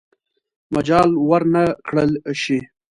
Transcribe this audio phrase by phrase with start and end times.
[0.73, 2.11] مجال ورنه کړل
[2.41, 2.59] شي.